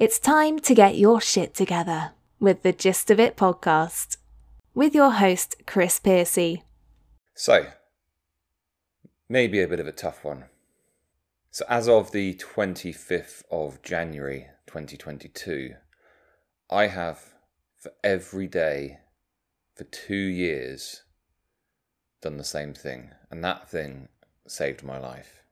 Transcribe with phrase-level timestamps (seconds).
[0.00, 4.16] It's time to get your shit together with the Gyst of It podcast
[4.74, 6.62] with your host, Chris Piercy.
[7.34, 7.66] So,
[9.28, 10.44] maybe a bit of a tough one.
[11.50, 15.74] So, as of the 25th of January 2022,
[16.70, 17.34] I have
[17.76, 19.00] for every day
[19.74, 21.02] for two years
[22.22, 24.08] done the same thing, and that thing
[24.46, 25.42] saved my life.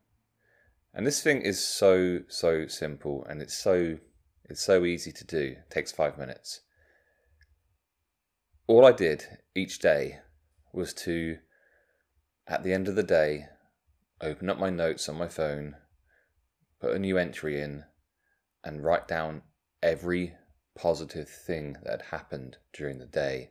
[0.94, 3.98] And this thing is so, so simple and it's so
[4.48, 5.56] it's so easy to do.
[5.58, 6.62] It takes five minutes.
[8.66, 9.24] All I did
[9.54, 10.20] each day
[10.72, 11.38] was to,
[12.46, 13.46] at the end of the day,
[14.20, 15.76] open up my notes on my phone,
[16.80, 17.84] put a new entry in,
[18.64, 19.42] and write down
[19.82, 20.34] every
[20.76, 23.50] positive thing that had happened during the day.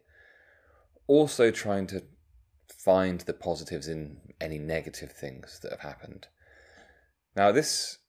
[1.08, 2.04] Also, trying to
[2.76, 6.28] find the positives in any negative things that have happened.
[7.36, 8.00] Now, this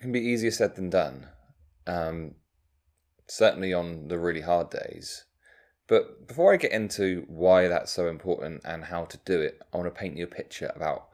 [0.00, 1.28] can be easier said than done
[1.86, 2.34] um,
[3.26, 5.24] certainly on the really hard days.
[5.86, 9.76] But before I get into why that's so important and how to do it, I
[9.76, 11.08] want to paint you a picture about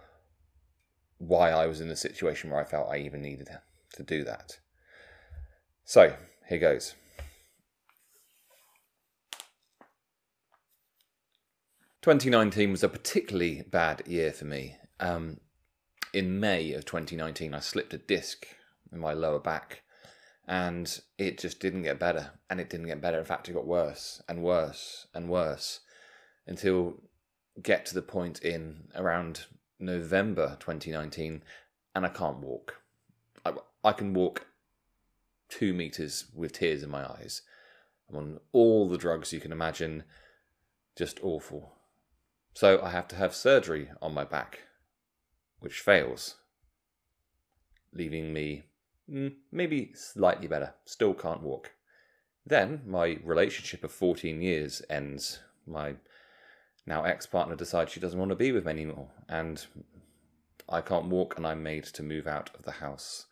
[1.18, 3.48] why I was in the situation where I felt I even needed
[3.94, 4.58] to do that.
[5.84, 6.14] So,
[6.48, 6.94] here goes.
[12.00, 14.76] Twenty nineteen was a particularly bad year for me.
[15.00, 15.40] Um,
[16.14, 18.46] in May of 2019, I slipped a disc
[18.92, 19.82] in my lower back
[20.46, 23.18] and it just didn't get better and it didn't get better.
[23.18, 25.80] In fact it got worse and worse and worse
[26.46, 27.02] until
[27.62, 29.46] get to the point in around
[29.78, 31.42] november 2019
[31.94, 32.80] and i can't walk.
[33.44, 33.52] I,
[33.84, 34.46] I can walk
[35.48, 37.42] two meters with tears in my eyes.
[38.08, 40.04] I'm on all the drugs you can imagine.
[40.96, 41.76] Just awful.
[42.54, 44.60] So i have to have surgery on my back
[45.60, 46.36] which fails
[47.92, 48.64] leaving me
[49.10, 50.74] Mm, maybe slightly better.
[50.84, 51.72] Still can't walk.
[52.46, 55.40] Then my relationship of 14 years ends.
[55.66, 55.94] My
[56.86, 59.64] now ex partner decides she doesn't want to be with me anymore, and
[60.68, 63.26] I can't walk, and I'm made to move out of the house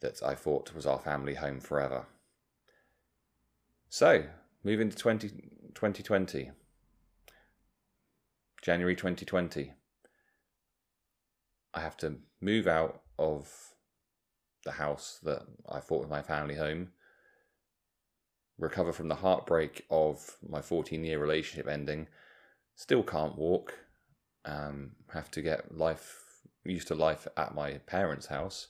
[0.00, 2.06] that I thought was our family home forever.
[3.88, 4.24] So,
[4.62, 5.28] move into 20,
[5.74, 6.50] 2020.
[8.62, 9.72] January 2020.
[11.72, 13.73] I have to move out of
[14.64, 16.88] the house that I thought was my family home,
[18.58, 22.08] recover from the heartbreak of my 14 year relationship ending,
[22.74, 23.74] still can't walk,
[24.44, 26.20] um, have to get life
[26.64, 28.68] used to life at my parents' house,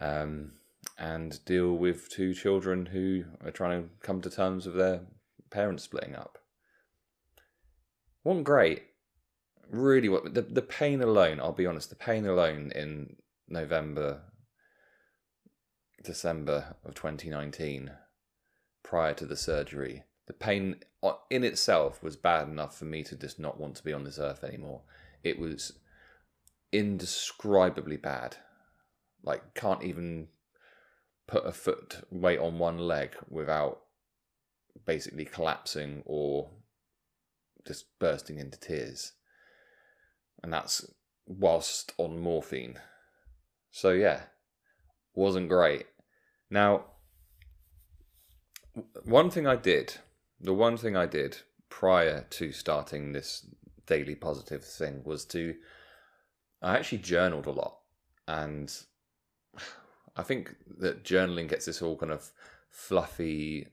[0.00, 0.52] um,
[0.98, 5.00] and deal with two children who are trying to come to terms with their
[5.50, 6.38] parents splitting up.
[8.22, 8.84] One great,
[9.70, 11.40] really what the the pain alone.
[11.40, 13.16] I'll be honest, the pain alone in
[13.48, 14.22] November
[16.04, 17.90] December of 2019,
[18.82, 23.16] prior to the surgery, the pain uh, in itself was bad enough for me to
[23.16, 24.82] just not want to be on this earth anymore.
[25.22, 25.72] It was
[26.72, 28.36] indescribably bad.
[29.22, 30.28] Like, can't even
[31.26, 33.80] put a foot weight on one leg without
[34.84, 36.50] basically collapsing or
[37.66, 39.12] just bursting into tears.
[40.42, 40.86] And that's
[41.26, 42.78] whilst on morphine.
[43.70, 44.22] So, yeah,
[45.14, 45.86] wasn't great.
[46.54, 46.84] Now,
[49.02, 49.96] one thing I did,
[50.40, 51.38] the one thing I did
[51.68, 53.44] prior to starting this
[53.86, 55.56] daily positive thing was to,
[56.62, 57.78] I actually journaled a lot.
[58.28, 58.72] And
[60.16, 62.30] I think that journaling gets this all kind of
[62.70, 63.66] fluffy,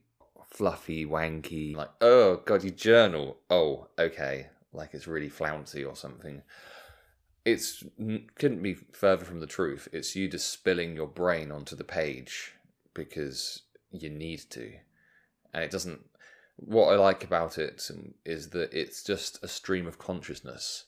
[0.50, 3.38] fluffy, wanky, like, oh, God, you journal.
[3.52, 4.48] Oh, okay.
[4.74, 6.42] Like it's really flouncy or something
[7.44, 7.84] it's
[8.36, 9.88] couldn't be further from the truth.
[9.92, 12.54] It's you just spilling your brain onto the page
[12.94, 14.72] because you need to.
[15.54, 16.02] And it doesn't.
[16.58, 17.90] What I like about it
[18.26, 20.86] is that it's just a stream of consciousness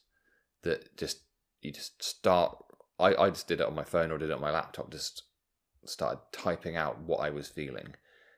[0.61, 1.19] that just
[1.61, 2.57] you just start.
[2.99, 4.91] I, I just did it on my phone or did it on my laptop.
[4.91, 5.23] Just
[5.85, 7.95] started typing out what I was feeling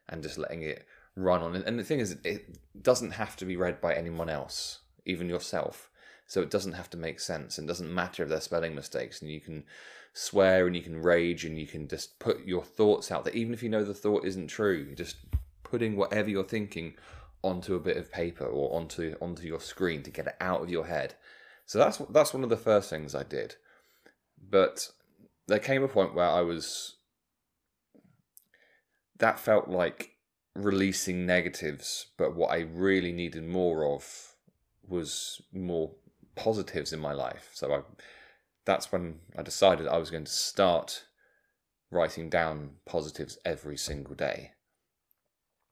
[0.08, 0.86] and just letting it
[1.16, 1.56] run on.
[1.56, 5.90] And the thing is, it doesn't have to be read by anyone else, even yourself.
[6.28, 9.22] So it doesn't have to make sense and it doesn't matter if they're spelling mistakes.
[9.22, 9.64] And you can
[10.18, 13.54] swear and you can rage and you can just put your thoughts out there, even
[13.54, 14.86] if you know the thought isn't true.
[14.88, 15.18] You're just
[15.64, 16.96] putting whatever you're thinking
[17.44, 20.70] onto a bit of paper or onto onto your screen to get it out of
[20.70, 21.16] your head.
[21.66, 23.56] So that's that's one of the first things I did.
[24.50, 24.90] But
[25.48, 26.96] there came a point where I was
[29.18, 30.16] that felt like
[30.56, 34.34] releasing negatives, but what I really needed more of
[34.88, 35.92] was more
[36.36, 37.50] positives in my life.
[37.54, 37.82] So I,
[38.66, 41.06] that's when I decided I was going to start
[41.92, 44.52] writing down positives every single day.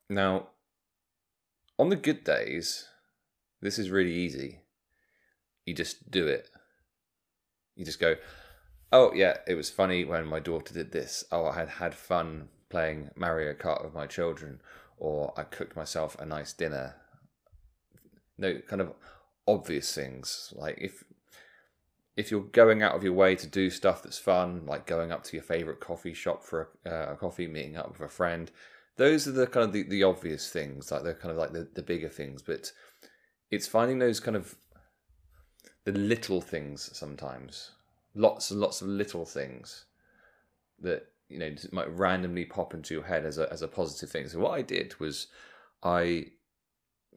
[0.10, 0.50] Now,
[1.80, 2.88] on the good days,
[3.62, 4.60] this is really easy.
[5.66, 6.50] You just do it.
[7.76, 8.16] You just go,
[8.92, 11.24] oh, yeah, it was funny when my daughter did this.
[11.32, 14.62] Oh, I had had fun playing Mario Kart with my children.
[14.98, 16.96] Or I cooked myself a nice dinner.
[18.38, 18.94] No, kind of
[19.48, 20.54] obvious things.
[20.56, 21.04] Like if
[22.16, 25.24] if you're going out of your way to do stuff that's fun, like going up
[25.24, 28.52] to your favorite coffee shop for a, uh, a coffee, meeting up with a friend,
[28.98, 31.68] those are the kind of the, the obvious things, like they're kind of like the,
[31.74, 32.42] the bigger things.
[32.42, 32.72] But
[33.50, 34.56] it's finding those kind of
[35.86, 37.72] the little things sometimes,
[38.14, 39.86] lots and lots of little things
[40.80, 44.28] that you know might randomly pop into your head as a as a positive thing.
[44.28, 45.28] So what I did was
[45.82, 46.28] I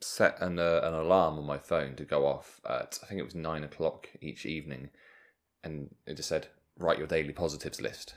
[0.00, 3.24] set an uh, an alarm on my phone to go off at I think it
[3.24, 4.90] was nine o'clock each evening,
[5.64, 6.48] and it just said
[6.78, 8.14] write your daily positives list,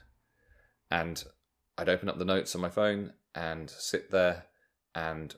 [0.92, 1.24] and
[1.78, 4.46] I'd open up the notes on my phone and sit there
[4.96, 5.36] and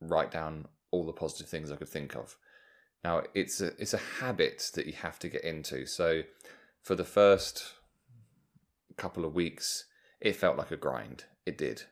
[0.00, 2.36] write down all the positive things I could think of.
[3.02, 5.86] Now it's a it's a habit that you have to get into.
[5.86, 6.22] So
[6.82, 7.74] for the first
[8.96, 9.86] couple of weeks,
[10.20, 11.24] it felt like a grind.
[11.46, 11.84] It did,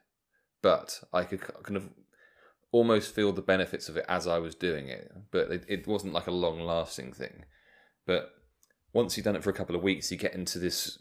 [0.63, 1.91] but I could kind of
[2.73, 6.15] almost feel the benefits of it as I was doing it, but it, it wasn't
[6.15, 7.45] like a long lasting thing.
[8.07, 8.33] But
[8.93, 10.99] once you've done it for a couple of weeks, you get into this.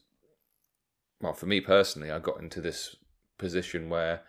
[1.21, 2.95] Well, for me personally, I got into this
[3.37, 4.21] position where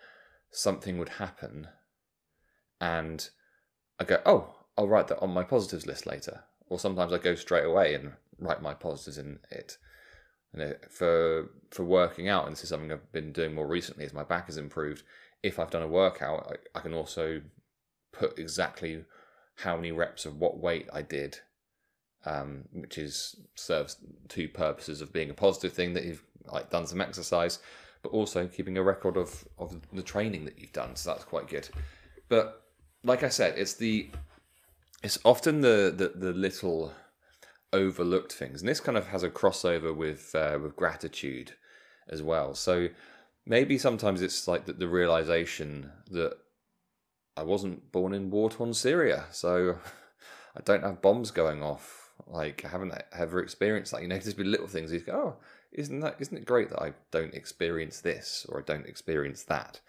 [0.51, 1.67] something would happen,
[2.79, 3.29] and
[3.99, 7.35] I go, "Oh, I'll write that on my positives list later." Or sometimes I go
[7.35, 9.77] straight away and write my positives in it.
[10.53, 14.13] And for for working out, and this is something I've been doing more recently, as
[14.13, 15.03] my back has improved
[15.43, 17.41] if I've done a workout, I, I can also
[18.11, 19.03] put exactly
[19.57, 21.39] how many reps of what weight I did,
[22.25, 23.97] um, which is serves
[24.29, 27.59] two purposes of being a positive thing that you've like done some exercise,
[28.01, 30.95] but also keeping a record of of the training that you've done.
[30.95, 31.69] So that's quite good.
[32.29, 32.63] But
[33.03, 34.09] like I said, it's the
[35.03, 36.93] it's often the the, the little
[37.73, 41.53] overlooked things, and this kind of has a crossover with uh, with gratitude
[42.09, 42.53] as well.
[42.55, 42.87] So
[43.45, 46.37] maybe sometimes it's like the, the realization that
[47.35, 49.77] I wasn't born in war torn Syria, so
[50.57, 52.11] I don't have bombs going off.
[52.27, 54.01] Like I haven't ever experienced that.
[54.01, 54.91] You know, there's been little things.
[54.91, 55.35] You go, oh,
[55.71, 59.79] isn't that isn't it great that I don't experience this or I don't experience that?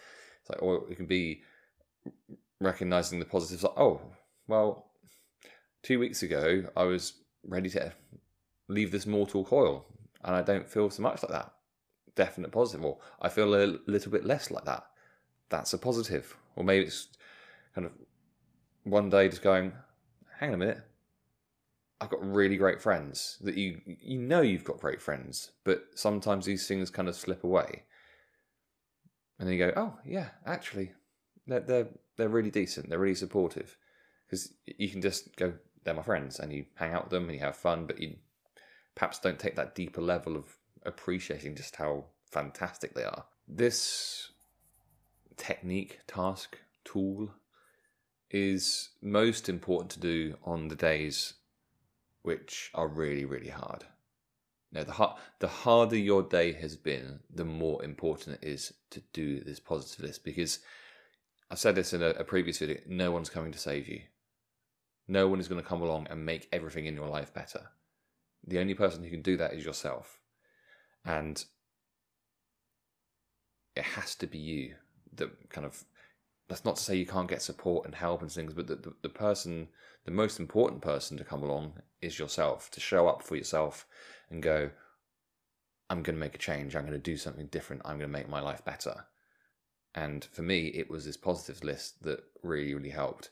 [0.40, 1.42] It's like, or it can be
[2.60, 3.62] recognizing the positives.
[3.62, 4.00] Like, oh,
[4.48, 4.86] well,
[5.82, 7.14] two weeks ago I was
[7.46, 7.92] ready to
[8.68, 9.84] leave this mortal coil,
[10.24, 11.52] and I don't feel so much like that
[12.14, 14.86] definite positive, or I feel a little bit less like that.
[15.48, 16.36] That's a positive.
[16.56, 17.08] Or maybe it's
[17.74, 17.92] kind of
[18.84, 19.72] one day just going,
[20.38, 20.80] hang on a minute,
[22.00, 26.44] I've got really great friends that you you know you've got great friends, but sometimes
[26.44, 27.84] these things kind of slip away,
[29.38, 30.92] and then you go, oh yeah, actually,
[31.46, 33.78] they're they're they're really decent, they're really supportive,
[34.26, 37.34] because you can just go, they're my friends, and you hang out with them and
[37.34, 38.16] you have fun, but you
[38.94, 43.24] perhaps don't take that deeper level of appreciating just how fantastic they are.
[43.46, 44.30] This
[45.36, 47.30] technique, task, tool
[48.30, 51.34] is most important to do on the days
[52.22, 53.84] which are really, really hard.
[54.72, 59.00] Now, the, har- the harder your day has been, the more important it is to
[59.12, 60.58] do this positive list because
[61.50, 64.00] I've said this in a, a previous video no one's coming to save you.
[65.06, 67.70] No one is going to come along and make everything in your life better.
[68.46, 70.18] The only person who can do that is yourself
[71.04, 71.44] and
[73.76, 74.74] it has to be you
[75.14, 75.84] that kind of
[76.48, 78.92] that's not to say you can't get support and help and things but the, the,
[79.02, 79.68] the, person
[80.04, 83.86] the most important person to come along is yourself to show up for yourself
[84.30, 84.70] and go
[85.90, 86.74] i'm going to make a change.
[86.74, 87.82] I'm going to do something different.
[87.84, 89.04] I'm going to make my life better.
[89.94, 93.30] And for me it was this positives list that really really helped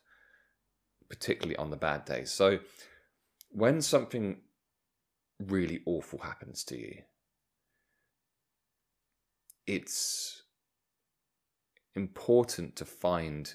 [1.08, 2.30] particularly on the bad days.
[2.30, 2.60] So
[3.50, 4.38] when something
[5.38, 7.02] really awful happens to you
[9.66, 10.42] it's
[11.94, 13.54] important to find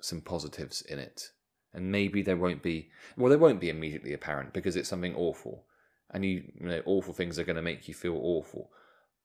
[0.00, 1.30] some positives in it.
[1.72, 5.64] And maybe there won't be, well, there won't be immediately apparent because it's something awful.
[6.10, 8.70] And you, you know, awful things are going to make you feel awful.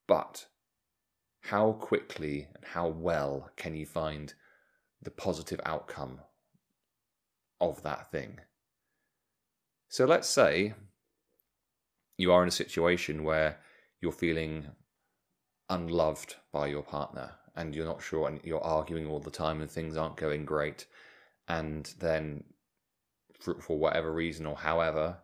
[0.07, 0.47] But
[1.41, 4.33] how quickly and how well can you find
[5.01, 6.19] the positive outcome
[7.59, 8.39] of that thing?
[9.87, 10.73] So let's say
[12.17, 13.59] you are in a situation where
[14.01, 14.67] you're feeling
[15.71, 19.69] unloved by your partner and you're not sure and you're arguing all the time and
[19.71, 20.85] things aren't going great
[21.47, 22.43] and then
[23.39, 25.17] for, for whatever reason or however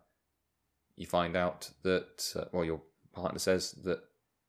[0.96, 2.80] you find out that uh, well your
[3.14, 4.00] partner says that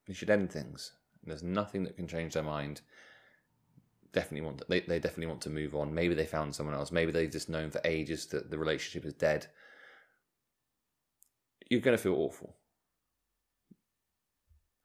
[0.10, 0.94] You should end things.
[1.24, 2.82] There's nothing that can change their mind.
[4.12, 5.94] Definitely want to, they they definitely want to move on.
[5.94, 6.92] Maybe they found someone else.
[6.92, 9.46] Maybe they've just known for ages that the relationship is dead.
[11.70, 12.56] You're going to feel awful.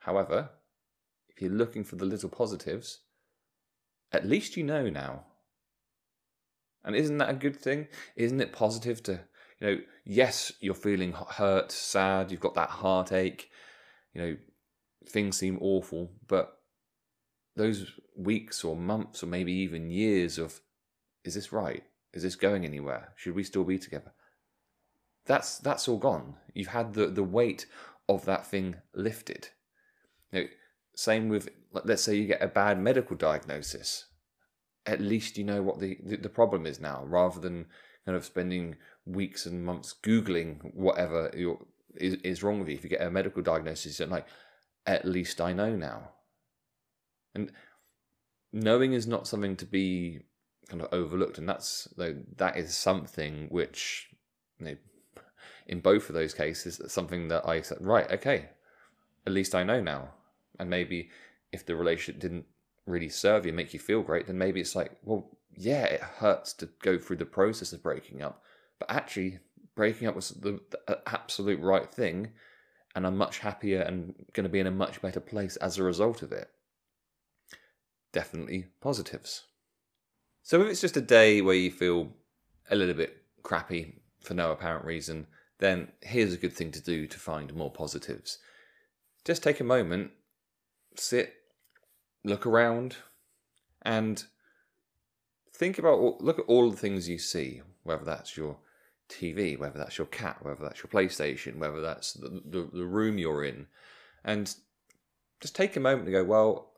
[0.01, 0.51] However,
[1.35, 3.01] if you're looking for the little positives,
[4.13, 5.25] at least you know now.
[6.85, 7.89] And isn't that a good thing?
[8.15, 9.21] Isn't it positive to,
[9.59, 13.51] you know, yes, you're feeling hurt, sad, you've got that heartache,
[14.13, 14.37] you know,
[15.09, 16.59] things seem awful, but
[17.57, 20.61] those weeks or months or maybe even years of,
[21.25, 21.85] is this right?
[22.13, 23.13] Is this going anywhere?
[23.17, 24.13] Should we still be together?
[25.27, 26.37] That's that's all gone.
[26.53, 27.67] You've had the, the weight
[28.09, 29.49] of that thing lifted.
[30.31, 30.47] You know,
[30.95, 31.49] same with
[31.85, 34.07] let's say you get a bad medical diagnosis.
[34.87, 37.67] At least you know what the, the, problem is now, rather than
[38.05, 41.31] kind of spending weeks and months googling whatever
[41.97, 42.75] is, is wrong with you.
[42.75, 44.27] If you get a medical diagnosis, and like,
[44.87, 46.11] at least I know now.
[47.35, 47.51] And
[48.53, 50.21] knowing is not something to be
[50.69, 54.09] kind of overlooked, and that's that is something which,
[54.59, 54.77] you know,
[55.67, 58.51] in both of those cases, something that I said, right, okay,
[59.27, 60.11] at least I know now,
[60.59, 61.11] and maybe
[61.53, 62.47] if the relationship didn't
[62.87, 66.53] really serve you, make you feel great, then maybe it's like, well, yeah, it hurts
[66.55, 68.43] to go through the process of breaking up,
[68.79, 69.39] but actually,
[69.75, 72.31] breaking up was the, the absolute right thing,
[72.95, 75.83] and I'm much happier and going to be in a much better place as a
[75.83, 76.49] result of it.
[78.13, 79.45] Definitely positives.
[80.43, 82.13] So, if it's just a day where you feel
[82.71, 85.27] a little bit crappy for no apparent reason,
[85.59, 88.39] then here's a good thing to do to find more positives.
[89.25, 90.11] Just take a moment,
[90.97, 91.35] sit,
[92.25, 92.97] look around,
[93.83, 94.25] and
[95.53, 98.59] think about look at all the things you see, whether that's your
[99.09, 103.19] TV, whether that's your cat, whether that's your PlayStation, whether that's the, the, the room
[103.19, 103.67] you're in,
[104.25, 104.55] and
[105.41, 106.71] just take a moment to go, well,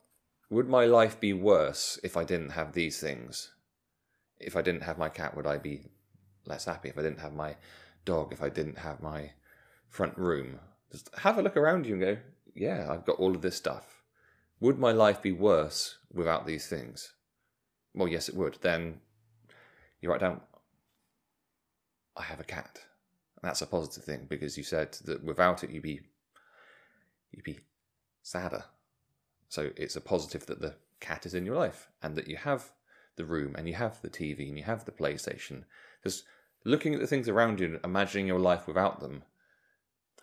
[0.51, 3.53] would my life be worse if I didn't have these things?
[4.39, 5.83] If I didn't have my cat, would I be
[6.47, 6.89] less happy?
[6.89, 7.57] If I didn't have my
[8.05, 9.31] dog, if I didn't have my
[9.89, 10.61] front room?
[10.93, 12.17] Just have a look around you and go,
[12.55, 13.96] yeah, I've got all of this stuff.
[14.61, 17.13] Would my life be worse without these things?
[17.95, 18.59] Well, yes, it would.
[18.63, 19.01] Then
[20.01, 20.41] you write down,
[22.17, 22.81] I have a cat.
[23.43, 26.01] That's a positive thing because you said that without it, you'd be,
[27.33, 27.61] you'd be
[28.23, 28.65] sadder.
[29.49, 32.73] So it's a positive that the cat is in your life and that you have
[33.17, 35.65] the room and you have the TV and you have the PlayStation.
[36.03, 36.25] Just
[36.65, 39.23] looking at the things around you and imagining your life without them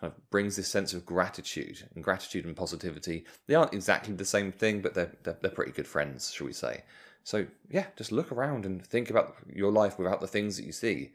[0.00, 3.24] kind of brings this sense of gratitude and gratitude and positivity.
[3.46, 6.52] They aren't exactly the same thing, but they're, they're, they're pretty good friends, shall we
[6.52, 6.84] say.
[7.22, 10.72] So, yeah, just look around and think about your life without the things that you
[10.72, 11.12] see.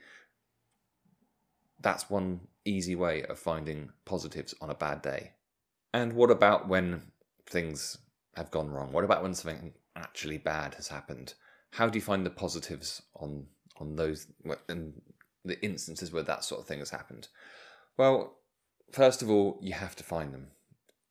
[1.81, 5.33] That's one easy way of finding positives on a bad day.
[5.93, 7.03] And what about when
[7.47, 7.97] things
[8.35, 8.91] have gone wrong?
[8.91, 11.33] What about when something actually bad has happened?
[11.71, 13.45] How do you find the positives on
[13.79, 14.27] on those
[14.67, 14.93] in
[15.45, 17.27] the instances where that sort of thing has happened?
[17.97, 18.38] Well,
[18.91, 20.47] first of all, you have to find them.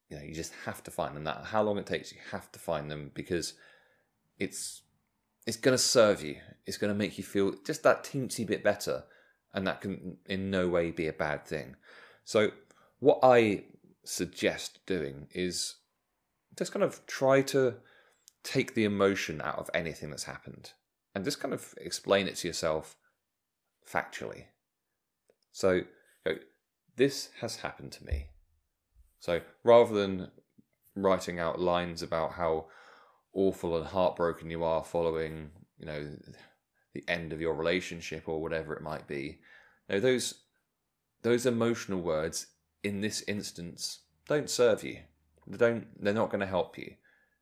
[0.09, 1.25] You know, you just have to find them.
[1.25, 3.55] That how long it takes, you have to find them because
[4.39, 4.83] it's
[5.47, 6.37] it's going to serve you.
[6.67, 9.05] It's going to make you feel just that teensy bit better,
[9.55, 11.77] and that can in no way be a bad thing.
[12.25, 12.51] So,
[13.01, 13.65] what I
[14.05, 15.77] suggest doing is
[16.57, 17.75] just kind of try to
[18.43, 20.73] take the emotion out of anything that's happened
[21.15, 22.97] and just kind of explain it to yourself
[23.87, 24.45] factually.
[25.53, 25.83] So,
[26.99, 28.27] this has happened to me.
[29.21, 30.31] So rather than
[30.95, 32.67] writing out lines about how
[33.33, 36.09] awful and heartbroken you are following, you know,
[36.93, 39.39] the end of your relationship or whatever it might be,
[39.89, 40.35] know, those
[41.23, 42.47] those emotional words
[42.85, 44.99] in this instance don't serve you.
[45.47, 45.87] They don't.
[46.03, 46.95] They're not going to help you.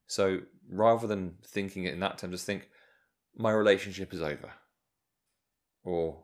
[0.06, 2.68] So rather than thinking it in that term, just think,
[3.36, 4.52] my relationship is over,
[5.84, 6.22] or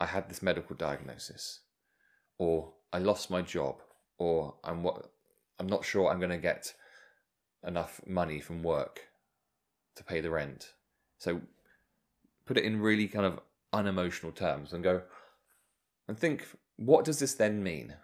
[0.00, 1.60] I had this medical diagnosis,
[2.38, 3.82] or I lost my job,
[4.18, 5.10] or I'm what
[5.58, 6.74] I'm not sure I'm going to get
[7.66, 9.08] enough money from work
[9.96, 10.72] to pay the rent.
[11.18, 11.40] So
[12.46, 13.40] put it in really kind of
[13.72, 15.02] unemotional terms and go
[16.06, 17.94] and think what does this then mean?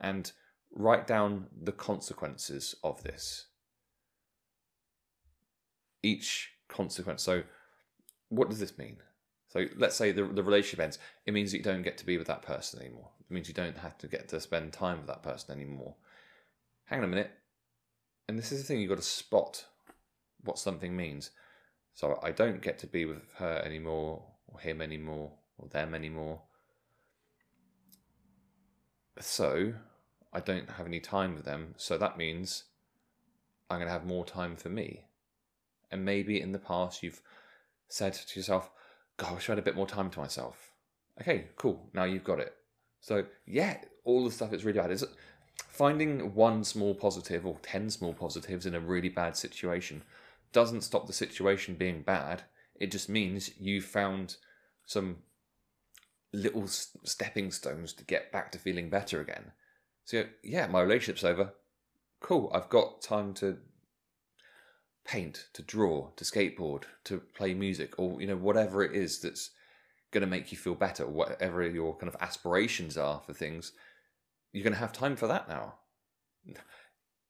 [0.00, 0.30] And
[0.74, 3.46] write down the consequences of this.
[6.02, 7.22] Each consequence.
[7.22, 7.44] So
[8.28, 8.98] what does this mean?
[9.54, 10.98] So let's say the, the relationship ends.
[11.26, 13.10] It means you don't get to be with that person anymore.
[13.20, 15.94] It means you don't have to get to spend time with that person anymore.
[16.86, 17.30] Hang on a minute.
[18.28, 19.64] And this is the thing you've got to spot
[20.42, 21.30] what something means.
[21.92, 26.42] So I don't get to be with her anymore, or him anymore, or them anymore.
[29.20, 29.74] So
[30.32, 31.74] I don't have any time with them.
[31.76, 32.64] So that means
[33.70, 35.04] I'm going to have more time for me.
[35.92, 37.22] And maybe in the past you've
[37.88, 38.70] said to yourself,
[39.16, 40.72] God, I wish I had a bit more time to myself.
[41.20, 41.88] Okay, cool.
[41.92, 42.54] Now you've got it.
[43.00, 45.04] So yeah, all the stuff that's really bad is
[45.68, 50.02] finding one small positive or 10 small positives in a really bad situation
[50.52, 52.42] doesn't stop the situation being bad.
[52.80, 54.36] It just means you found
[54.86, 55.18] some
[56.32, 59.52] little stepping stones to get back to feeling better again.
[60.04, 61.54] So, yeah, my relationship's over.
[62.20, 63.58] Cool, I've got time to
[65.04, 69.50] paint, to draw, to skateboard, to play music, or, you know, whatever it is that's
[70.12, 73.72] going to make you feel better, whatever your kind of aspirations are for things
[74.54, 75.74] you're going to have time for that now.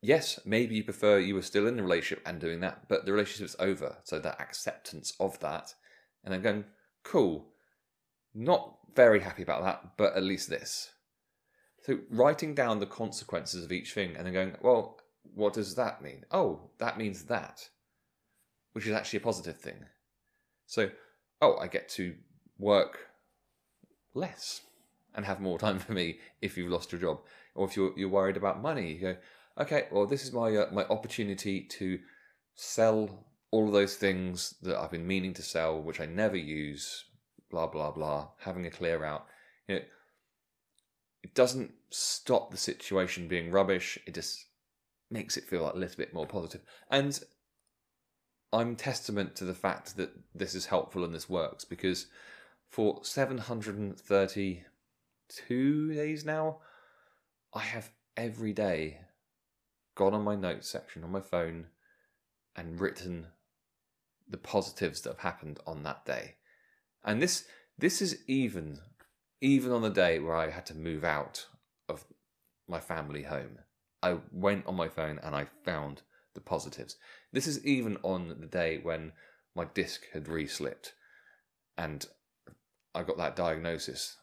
[0.03, 3.13] Yes, maybe you prefer you were still in the relationship and doing that, but the
[3.13, 3.97] relationship's over.
[4.05, 5.75] So that acceptance of that,
[6.23, 6.65] and I'm going,
[7.03, 7.47] cool.
[8.35, 10.91] Not very happy about that, but at least this.
[11.83, 14.99] So writing down the consequences of each thing and then going, well,
[15.35, 16.25] what does that mean?
[16.31, 17.69] Oh, that means that,
[18.73, 19.85] which is actually a positive thing.
[20.67, 20.91] So,
[21.41, 22.15] oh, I get to
[22.59, 22.99] work
[24.15, 24.63] less
[25.15, 27.21] and have more time for me if you've lost your job
[27.55, 29.17] or if you're, you're worried about money you go
[29.59, 31.99] okay well this is my uh, my opportunity to
[32.55, 37.05] sell all of those things that i've been meaning to sell which i never use
[37.51, 39.27] blah blah blah having a clear out
[39.69, 39.81] you know,
[41.23, 44.47] it doesn't stop the situation being rubbish it just
[45.15, 47.21] makes it feel like a little bit more positive and
[48.53, 52.07] i'm testament to the fact that this is helpful and this works because
[52.75, 56.59] for 732 days now,
[57.55, 58.99] I have every day
[59.95, 61.67] gone on my notes section on my phone
[62.57, 63.29] and written
[64.29, 66.35] the positives that have happened on that day.
[67.05, 67.45] And this
[67.79, 68.81] this is even
[69.41, 71.47] even on the day where I had to move out
[71.89, 72.05] of
[72.67, 73.61] my family home.
[74.05, 76.03] I went on my phone and I found
[76.35, 76.97] the positives.
[77.33, 79.13] This is even on the day when
[79.57, 80.93] my disc had re-slipped
[81.79, 82.05] and
[82.95, 84.19] I got that diagnosis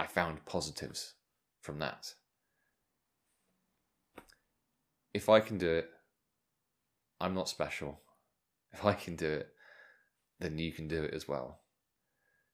[0.00, 1.14] I found positives
[1.60, 2.14] from that.
[5.12, 5.88] If I can do it,
[7.20, 8.00] I'm not special.
[8.72, 9.48] If I can do it,
[10.40, 11.60] then you can do it as well.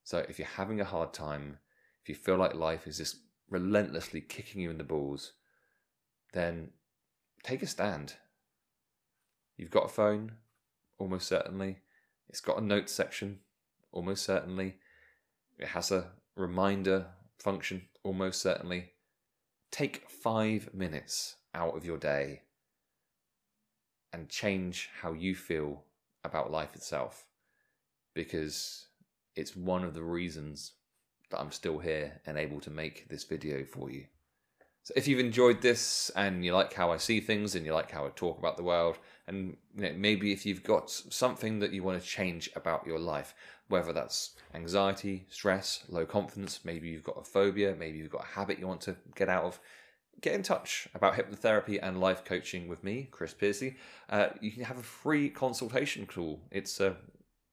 [0.05, 1.59] So if you're having a hard time,
[2.03, 3.17] if you feel like life is just
[3.49, 5.33] relentlessly kicking you in the balls,
[6.33, 6.71] then
[7.43, 8.15] take a stand.
[9.57, 10.33] You've got a phone,
[10.99, 11.79] almost certainly.
[12.29, 13.41] It's got a notes section,
[13.93, 14.77] almost certainly.
[15.59, 17.07] It has a reminder
[17.39, 18.93] function, almost certainly.
[19.71, 22.43] Take five minutes out of your day
[24.13, 25.85] and change how you feel
[26.25, 27.27] about life itself
[28.15, 28.87] because
[29.37, 30.73] it's one of the reasons
[31.31, 34.07] that I'm still here and able to make this video for you.
[34.91, 37.93] So if you've enjoyed this and you like how I see things and you like
[37.93, 38.99] how I talk about the world,
[39.29, 42.99] and you know, maybe if you've got something that you want to change about your
[42.99, 43.33] life,
[43.69, 48.35] whether that's anxiety, stress, low confidence, maybe you've got a phobia, maybe you've got a
[48.35, 49.61] habit you want to get out of,
[50.23, 53.77] get in touch about hypnotherapy and life coaching with me, Chris Piercy.
[54.09, 56.41] Uh, you can have a free consultation call.
[56.51, 56.97] It's a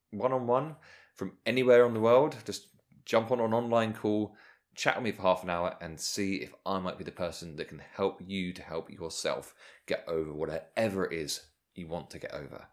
[0.09, 0.75] one on one
[1.13, 2.35] from anywhere on the world.
[2.45, 2.69] Just
[3.05, 4.35] jump on an online call,
[4.77, 7.57] chat with me for half an hour, and see if I might be the person
[7.57, 9.53] that can help you to help yourself
[9.87, 11.41] get over whatever it is
[11.75, 12.67] you want to get over.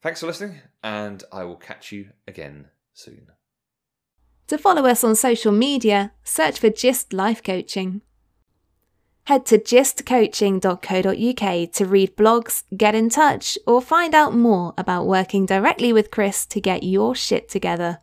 [0.00, 3.26] Thanks for listening, and I will catch you again soon.
[4.46, 8.02] To follow us on social media, search for Gyst Life Coaching.
[9.24, 15.46] Head to gystcoaching.co.uk to read blogs, get in touch, or find out more about working
[15.46, 18.00] directly with Chris to get your shit together.